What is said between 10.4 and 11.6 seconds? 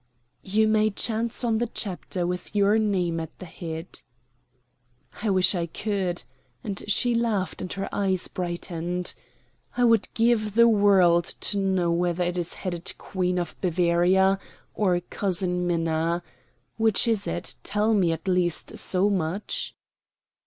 the world to